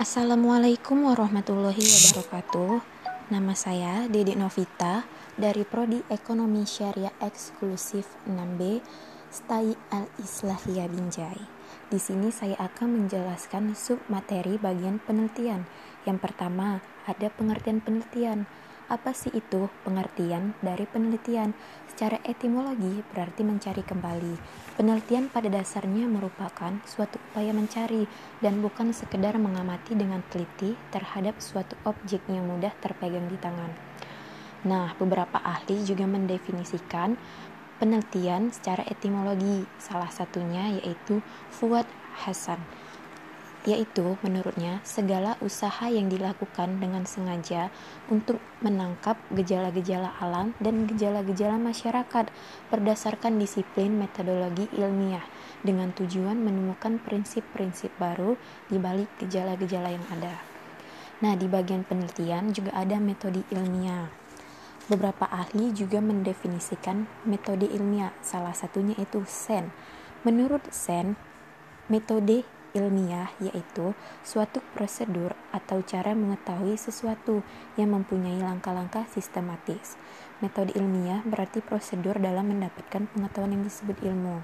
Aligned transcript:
Assalamualaikum 0.00 1.12
warahmatullahi 1.12 1.76
wabarakatuh. 1.76 2.80
Nama 3.28 3.52
saya 3.52 4.08
Dede 4.08 4.32
Novita 4.32 5.04
dari 5.36 5.60
Prodi 5.60 6.00
Ekonomi 6.08 6.64
Syariah 6.64 7.12
Eksklusif 7.20 8.08
6B 8.24 8.80
Stai 9.28 9.76
Al-Islahiyah 9.92 10.88
Binjai. 10.88 11.44
Di 11.92 12.00
sini 12.00 12.32
saya 12.32 12.56
akan 12.64 12.96
menjelaskan 12.96 13.76
sub 13.76 14.00
materi 14.08 14.56
bagian 14.56 15.04
penelitian. 15.04 15.68
Yang 16.08 16.24
pertama, 16.24 16.80
ada 17.04 17.28
pengertian 17.36 17.84
penelitian. 17.84 18.48
Apa 18.90 19.14
sih 19.14 19.30
itu 19.30 19.70
pengertian 19.86 20.58
dari 20.58 20.82
penelitian? 20.82 21.54
Secara 21.86 22.18
etimologi 22.26 23.06
berarti 23.14 23.46
mencari 23.46 23.86
kembali. 23.86 24.34
Penelitian 24.74 25.30
pada 25.30 25.46
dasarnya 25.46 26.10
merupakan 26.10 26.74
suatu 26.82 27.22
upaya 27.30 27.54
mencari 27.54 28.10
dan 28.42 28.58
bukan 28.58 28.90
sekedar 28.90 29.38
mengamati 29.38 29.94
dengan 29.94 30.26
teliti 30.26 30.74
terhadap 30.90 31.38
suatu 31.38 31.78
objek 31.86 32.18
yang 32.26 32.50
mudah 32.50 32.74
terpegang 32.82 33.30
di 33.30 33.38
tangan. 33.38 33.70
Nah, 34.66 34.90
beberapa 34.98 35.38
ahli 35.38 35.86
juga 35.86 36.10
mendefinisikan 36.10 37.14
penelitian 37.78 38.50
secara 38.50 38.82
etimologi. 38.90 39.70
Salah 39.78 40.10
satunya 40.10 40.82
yaitu 40.82 41.22
Fuad 41.54 41.86
Hasan 42.26 42.58
yaitu 43.68 44.16
menurutnya 44.24 44.80
segala 44.88 45.36
usaha 45.44 45.84
yang 45.92 46.08
dilakukan 46.08 46.80
dengan 46.80 47.04
sengaja 47.04 47.68
untuk 48.08 48.40
menangkap 48.64 49.20
gejala-gejala 49.36 50.16
alam 50.16 50.56
dan 50.64 50.88
gejala-gejala 50.88 51.60
masyarakat 51.60 52.32
berdasarkan 52.72 53.36
disiplin 53.36 54.00
metodologi 54.00 54.64
ilmiah 54.72 55.24
dengan 55.60 55.92
tujuan 55.92 56.40
menemukan 56.40 56.96
prinsip-prinsip 57.04 57.92
baru 58.00 58.40
di 58.72 58.80
balik 58.80 59.12
gejala-gejala 59.20 59.92
yang 59.92 60.06
ada. 60.08 60.40
Nah, 61.20 61.36
di 61.36 61.44
bagian 61.44 61.84
penelitian 61.84 62.56
juga 62.56 62.72
ada 62.72 62.96
metode 62.96 63.44
ilmiah. 63.52 64.08
Beberapa 64.88 65.28
ahli 65.28 65.70
juga 65.76 66.00
mendefinisikan 66.00 67.04
metode 67.28 67.68
ilmiah, 67.68 68.16
salah 68.24 68.56
satunya 68.56 68.96
itu 68.96 69.20
Sen. 69.28 69.68
Menurut 70.24 70.64
Sen, 70.72 71.20
metode 71.92 72.48
ilmiah 72.72 73.30
yaitu 73.42 73.92
suatu 74.22 74.62
prosedur 74.74 75.34
atau 75.50 75.82
cara 75.82 76.14
mengetahui 76.14 76.78
sesuatu 76.78 77.42
yang 77.74 77.94
mempunyai 77.94 78.38
langkah-langkah 78.38 79.06
sistematis. 79.10 79.98
Metode 80.40 80.72
ilmiah 80.72 81.20
berarti 81.26 81.60
prosedur 81.60 82.16
dalam 82.16 82.48
mendapatkan 82.48 83.10
pengetahuan 83.12 83.60
yang 83.60 83.64
disebut 83.66 84.00
ilmu. 84.00 84.40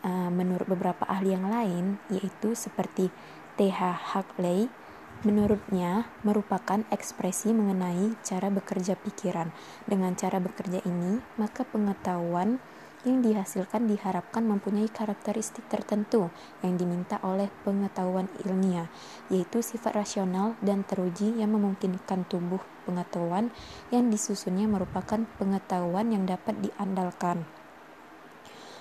Uh, 0.00 0.32
menurut 0.32 0.64
beberapa 0.64 1.04
ahli 1.04 1.36
yang 1.36 1.50
lain, 1.50 2.00
yaitu 2.08 2.56
seperti 2.56 3.12
T.H. 3.60 4.16
Huxley, 4.16 4.72
menurutnya 5.20 6.08
merupakan 6.24 6.80
ekspresi 6.88 7.52
mengenai 7.52 8.16
cara 8.24 8.48
bekerja 8.48 8.96
pikiran. 8.96 9.52
Dengan 9.84 10.16
cara 10.16 10.40
bekerja 10.40 10.80
ini, 10.88 11.20
maka 11.36 11.68
pengetahuan 11.68 12.56
yang 13.08 13.24
dihasilkan 13.24 13.88
diharapkan 13.88 14.44
mempunyai 14.44 14.88
karakteristik 14.92 15.64
tertentu 15.72 16.28
yang 16.60 16.76
diminta 16.76 17.16
oleh 17.24 17.48
pengetahuan 17.64 18.28
ilmiah, 18.44 18.92
yaitu 19.32 19.64
sifat 19.64 19.96
rasional 19.96 20.58
dan 20.60 20.84
teruji 20.84 21.32
yang 21.40 21.56
memungkinkan 21.56 22.28
tumbuh 22.28 22.60
pengetahuan 22.84 23.48
yang 23.88 24.12
disusunnya 24.12 24.68
merupakan 24.68 25.24
pengetahuan 25.40 26.12
yang 26.12 26.28
dapat 26.28 26.60
diandalkan. 26.60 27.48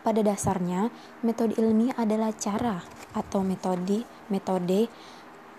Pada 0.00 0.24
dasarnya, 0.24 0.88
metode 1.20 1.60
ilmiah 1.60 1.92
adalah 2.00 2.32
cara 2.32 2.80
atau 3.12 3.44
metode 3.44 4.08
metode 4.32 4.88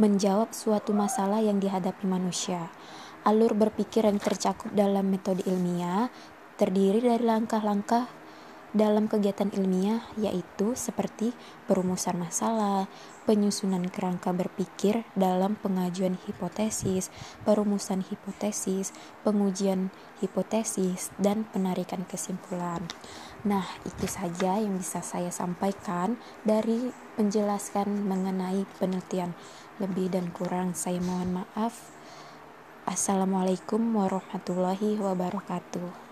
menjawab 0.00 0.56
suatu 0.56 0.96
masalah 0.96 1.44
yang 1.44 1.60
dihadapi 1.60 2.08
manusia. 2.08 2.72
Alur 3.20 3.52
berpikir 3.52 4.08
yang 4.08 4.16
tercakup 4.16 4.72
dalam 4.72 5.12
metode 5.12 5.44
ilmiah 5.44 6.08
terdiri 6.56 7.04
dari 7.04 7.20
langkah-langkah 7.20 8.19
dalam 8.70 9.10
kegiatan 9.10 9.50
ilmiah 9.50 10.06
yaitu 10.14 10.78
seperti 10.78 11.34
perumusan 11.66 12.18
masalah, 12.18 12.86
penyusunan 13.26 13.86
kerangka 13.90 14.30
berpikir 14.30 15.02
dalam 15.18 15.58
pengajuan 15.58 16.18
hipotesis, 16.26 17.10
perumusan 17.42 18.06
hipotesis, 18.06 18.94
pengujian 19.26 19.90
hipotesis, 20.22 21.10
dan 21.18 21.46
penarikan 21.50 22.06
kesimpulan. 22.06 22.86
Nah, 23.42 23.64
itu 23.88 24.04
saja 24.04 24.60
yang 24.60 24.76
bisa 24.76 25.00
saya 25.00 25.32
sampaikan 25.32 26.20
dari 26.44 26.92
penjelaskan 27.16 28.04
mengenai 28.04 28.68
penelitian. 28.76 29.32
Lebih 29.80 30.12
dan 30.12 30.28
kurang 30.30 30.76
saya 30.76 31.00
mohon 31.00 31.40
maaf. 31.40 31.72
Assalamualaikum 32.84 33.80
warahmatullahi 33.96 35.00
wabarakatuh. 35.00 36.09